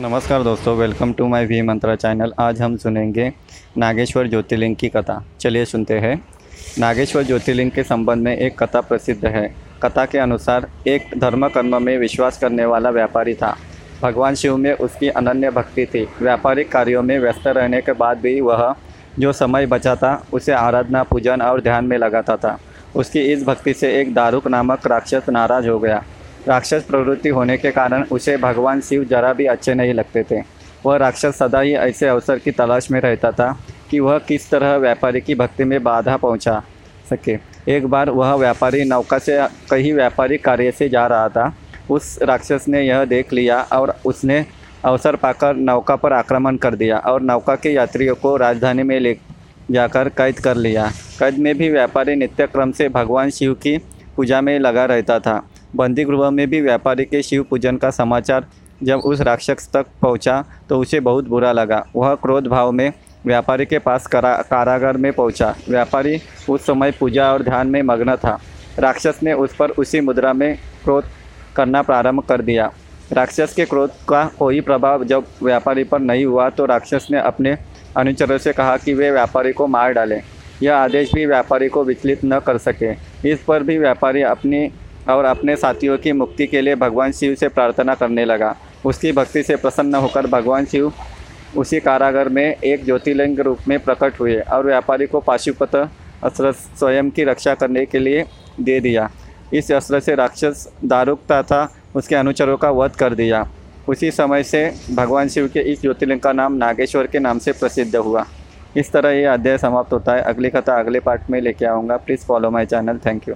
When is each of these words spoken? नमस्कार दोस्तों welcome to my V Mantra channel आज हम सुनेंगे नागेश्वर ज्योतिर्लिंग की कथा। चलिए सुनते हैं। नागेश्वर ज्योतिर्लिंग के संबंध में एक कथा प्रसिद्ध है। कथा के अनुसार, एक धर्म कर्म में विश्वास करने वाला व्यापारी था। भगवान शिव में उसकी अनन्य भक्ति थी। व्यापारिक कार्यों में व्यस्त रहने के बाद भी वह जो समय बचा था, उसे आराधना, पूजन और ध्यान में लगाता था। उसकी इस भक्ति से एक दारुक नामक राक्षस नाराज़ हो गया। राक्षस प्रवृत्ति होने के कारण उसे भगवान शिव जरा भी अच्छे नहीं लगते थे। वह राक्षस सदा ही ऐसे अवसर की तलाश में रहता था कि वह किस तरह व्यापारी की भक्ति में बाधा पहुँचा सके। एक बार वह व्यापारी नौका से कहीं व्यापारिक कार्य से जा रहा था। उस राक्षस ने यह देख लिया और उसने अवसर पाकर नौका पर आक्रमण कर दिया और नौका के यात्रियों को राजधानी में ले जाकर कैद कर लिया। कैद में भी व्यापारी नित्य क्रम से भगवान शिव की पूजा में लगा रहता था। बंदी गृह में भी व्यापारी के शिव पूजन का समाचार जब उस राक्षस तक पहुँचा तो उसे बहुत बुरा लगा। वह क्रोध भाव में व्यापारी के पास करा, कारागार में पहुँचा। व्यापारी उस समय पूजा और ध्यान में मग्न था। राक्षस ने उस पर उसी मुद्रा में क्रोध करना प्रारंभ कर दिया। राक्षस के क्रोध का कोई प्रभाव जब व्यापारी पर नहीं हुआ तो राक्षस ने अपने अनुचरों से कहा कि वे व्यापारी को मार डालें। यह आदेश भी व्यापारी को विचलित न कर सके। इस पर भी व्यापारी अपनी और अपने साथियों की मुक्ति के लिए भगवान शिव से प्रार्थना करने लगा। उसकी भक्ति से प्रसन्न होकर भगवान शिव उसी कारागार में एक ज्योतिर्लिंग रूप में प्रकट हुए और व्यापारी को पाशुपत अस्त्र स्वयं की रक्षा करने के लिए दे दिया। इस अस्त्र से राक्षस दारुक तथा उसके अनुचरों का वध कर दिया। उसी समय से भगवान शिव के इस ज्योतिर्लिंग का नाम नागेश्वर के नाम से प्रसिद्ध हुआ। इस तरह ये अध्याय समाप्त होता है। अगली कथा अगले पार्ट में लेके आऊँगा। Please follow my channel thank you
नमस्कार 0.00 0.42
दोस्तों 0.42 0.76
welcome 0.76 1.12
to 1.12 1.26
my 1.26 1.46
V 1.46 1.62
Mantra 1.62 1.94
channel 1.96 2.32
आज 2.38 2.62
हम 2.62 2.76
सुनेंगे 2.76 3.32
नागेश्वर 3.78 4.28
ज्योतिर्लिंग 4.28 4.76
की 4.76 4.88
कथा। 4.88 5.24
चलिए 5.40 5.64
सुनते 5.64 5.98
हैं। 5.98 6.24
नागेश्वर 6.78 7.22
ज्योतिर्लिंग 7.22 7.70
के 7.70 7.82
संबंध 7.82 8.22
में 8.22 8.36
एक 8.36 8.62
कथा 8.62 8.80
प्रसिद्ध 8.80 9.26
है। 9.26 9.54
कथा 9.82 10.04
के 10.04 10.18
अनुसार, 10.18 10.68
एक 10.86 11.10
धर्म 11.18 11.48
कर्म 11.48 11.82
में 11.82 11.98
विश्वास 11.98 12.38
करने 12.38 12.64
वाला 12.64 12.90
व्यापारी 12.90 13.34
था। 13.34 13.56
भगवान 14.02 14.34
शिव 14.34 14.56
में 14.56 14.72
उसकी 14.72 15.08
अनन्य 15.08 15.50
भक्ति 15.50 15.86
थी। 15.86 16.08
व्यापारिक 16.22 16.72
कार्यों 16.72 17.02
में 17.02 17.18
व्यस्त 17.18 17.46
रहने 17.46 17.80
के 17.80 17.92
बाद 17.92 18.18
भी 18.18 18.40
वह 18.40 18.74
जो 19.18 19.32
समय 19.32 19.66
बचा 19.66 19.94
था, 19.94 20.26
उसे 20.32 20.52
आराधना, 20.52 21.02
पूजन 21.02 21.42
और 21.42 21.60
ध्यान 21.60 21.84
में 21.84 21.98
लगाता 21.98 22.36
था। 22.36 22.58
उसकी 22.96 23.20
इस 23.20 23.44
भक्ति 23.44 23.74
से 23.74 24.00
एक 24.00 24.14
दारुक 24.14 24.48
नामक 24.48 24.86
राक्षस 24.86 25.22
नाराज़ 25.28 25.68
हो 25.68 25.78
गया। 25.78 26.04
राक्षस 26.48 26.84
प्रवृत्ति 26.84 27.28
होने 27.28 27.56
के 27.56 27.70
कारण 27.70 28.04
उसे 28.12 28.36
भगवान 28.36 28.80
शिव 28.80 29.04
जरा 29.04 29.32
भी 29.32 29.46
अच्छे 29.46 29.74
नहीं 29.74 29.94
लगते 29.94 30.22
थे। 30.22 30.40
वह 30.86 30.96
राक्षस 30.96 31.38
सदा 31.38 31.60
ही 31.60 31.72
ऐसे 31.74 32.06
अवसर 32.08 32.38
की 32.38 32.50
तलाश 32.50 32.90
में 32.90 33.00
रहता 33.00 33.30
था 33.32 33.52
कि 33.90 34.00
वह 34.00 34.18
किस 34.18 34.50
तरह 34.50 34.76
व्यापारी 34.76 35.20
की 35.20 35.34
भक्ति 35.34 35.64
में 35.64 35.82
बाधा 35.82 36.16
पहुँचा 36.16 36.62
सके। 37.10 37.38
एक 37.68 37.86
बार 37.86 38.10
वह 38.10 38.34
व्यापारी 38.34 38.84
नौका 38.84 39.18
से 39.18 39.38
कहीं 39.70 39.92
व्यापारिक 39.94 40.44
कार्य 40.44 40.70
से 40.70 40.88
जा 40.88 41.06
रहा 41.06 41.28
था। 41.28 41.52
उस 41.90 42.18
राक्षस 42.22 42.64
ने 42.68 42.82
यह 42.82 43.04
देख 43.04 43.32
लिया 43.32 43.60
और 43.72 43.94
उसने 44.06 44.44
अवसर 44.84 45.16
पाकर 45.16 45.56
नौका 45.56 45.96
पर 45.96 46.12
आक्रमण 46.12 46.56
कर 46.56 46.74
दिया 46.74 46.98
और 46.98 47.22
नौका 47.22 47.54
के 47.54 47.72
यात्रियों 47.72 48.14
को 48.14 48.36
राजधानी 48.36 48.82
में 48.82 48.98
ले 49.00 49.16
जाकर 49.70 50.08
कैद 50.08 50.38
कर 50.38 50.56
लिया। 50.56 50.90
कैद 51.18 51.38
में 51.38 51.54
भी 51.58 51.68
व्यापारी 51.70 52.14
नित्य 52.16 52.46
क्रम 52.46 52.72
से 52.72 52.88
भगवान 52.88 53.30
शिव 53.30 53.54
की 53.54 53.76
पूजा 54.16 54.40
में 54.40 54.58
लगा 54.58 54.84
रहता 54.84 55.18
था। 55.18 55.49
बंदी 55.76 56.04
गृह 56.04 56.30
में 56.30 56.46
भी 56.50 56.60
व्यापारी 56.60 57.04
के 57.04 57.22
शिव 57.22 57.42
पूजन 57.42 57.76
का 57.76 57.90
समाचार 57.90 58.46
जब 58.82 59.00
उस 59.00 59.20
राक्षस 59.20 59.68
तक 59.74 59.86
पहुँचा 60.02 60.42
तो 60.68 60.78
उसे 60.78 61.00
बहुत 61.00 61.28
बुरा 61.28 61.52
लगा। 61.52 61.84
वह 61.96 62.14
क्रोध 62.14 62.46
भाव 62.46 62.70
में 62.72 62.92
व्यापारी 63.26 63.66
के 63.66 63.78
पास 63.78 64.06
करा, 64.06 64.34
कारागार 64.42 64.96
में 64.96 65.12
पहुँचा। 65.12 65.54
व्यापारी 65.68 66.18
उस 66.48 66.66
समय 66.66 66.90
पूजा 66.90 67.32
और 67.32 67.42
ध्यान 67.42 67.66
में 67.66 67.82
मग्न 67.82 68.16
था। 68.16 68.38
राक्षस 68.78 69.20
ने 69.22 69.32
उस 69.34 69.54
पर 69.56 69.70
उसी 69.70 70.00
मुद्रा 70.00 70.32
में 70.32 70.56
क्रोध 70.84 71.04
करना 71.56 71.82
प्रारंभ 71.82 72.22
कर 72.22 72.42
दिया। 72.42 72.70
राक्षस 73.12 73.54
के 73.54 73.64
क्रोध 73.64 73.90
का 74.08 74.24
कोई 74.38 74.60
प्रभाव 74.60 75.04
जब 75.04 75.24
व्यापारी 75.42 75.84
पर 75.84 76.00
नहीं 76.00 76.24
हुआ 76.24 76.48
तो 76.50 76.66
राक्षस 76.66 77.06
ने 77.10 77.20
अपने 77.20 77.56
अनुचरों 77.96 78.38
से 78.38 78.52
कहा 78.52 78.76
कि 78.76 78.94
वे 78.94 79.10
व्यापारी 79.10 79.52
को 79.52 79.66
मार 79.66 79.92
डालें। 79.92 80.20
यह 80.62 80.76
आदेश 80.76 81.14
भी 81.14 81.26
व्यापारी 81.26 81.68
को 81.68 81.84
विचलित 81.84 82.20
न 82.24 82.38
कर 82.40 82.58
सके। 82.58 82.92
इस 83.30 83.42
पर 83.42 83.62
भी 83.62 83.78
व्यापारी 83.78 84.22
अपनी 84.22 84.70
और 85.10 85.24
अपने 85.24 85.56
साथियों 85.56 85.98
की 85.98 86.12
मुक्ति 86.12 86.46
के 86.46 86.60
लिए 86.60 86.74
भगवान 86.74 87.12
शिव 87.12 87.34
से 87.34 87.48
प्रार्थना 87.48 87.94
करने 87.94 88.24
लगा। 88.24 88.56
उसकी 88.84 89.12
भक्ति 89.12 89.42
से 89.42 89.56
प्रसन्न 89.56 89.94
होकर 89.94 90.26
भगवान 90.26 90.64
शिव 90.64 90.92
उसी 91.56 91.80
कारागार 91.80 92.28
में 92.28 92.44
एक 92.44 92.84
ज्योतिर्लिंग 92.84 93.40
रूप 93.40 93.58
में 93.68 93.78
प्रकट 93.78 94.20
हुए 94.20 94.40
और 94.40 94.66
व्यापारी 94.66 95.06
को 95.06 95.20
पाशुपत 95.20 95.74
अस्त्र 96.24 96.52
स्वयं 96.52 97.10
की 97.10 97.24
रक्षा 97.24 97.54
करने 97.54 97.86
के 97.86 97.98
लिए 97.98 98.24
दे 98.60 98.80
दिया। 98.80 99.10
इस 99.54 99.72
अस्त्र 99.72 100.00
से 100.00 100.14
राक्षस 100.14 100.68
दारुक 100.84 101.20
तथा 101.32 101.72
उसके 101.96 102.14
अनुचरों 102.14 102.56
का 102.56 102.70
वध 102.70 102.90
कर 102.90 103.14
दिया। 103.14 103.48
उसी 103.88 104.10
समय 104.10 104.42
से 104.42 104.72
भगवान 104.94 105.28
शिव 105.28 105.48
के 105.48 105.60
इस 105.60 105.80
ज्योतिर्लिंग 105.80 106.20
का 106.20 106.32
नाम 106.32 106.52
नागेश्वर 106.52 107.06
के 107.06 107.18
नाम 107.18 107.38
से 107.38 107.52
प्रसिद्ध 107.52 107.96
हुआ। 107.96 108.24
इस 108.76 108.92
तरह 108.92 109.10
ये 109.10 109.24
अध्याय 109.24 109.58
समाप्त 109.58 109.92
होता 109.92 110.12
है। 110.12 110.22
अगली 110.22 110.50
कथा 110.50 110.78
अगले 110.80 111.00
पार्ट 111.00 111.30
में 111.30 111.40
लेके 111.40 111.66
आऊँगा। 111.66 111.96
Please 111.96 112.20
follow 112.20 112.50
my 112.50 112.66
channel 112.66 112.98
thank 113.06 113.22
you 113.22 113.28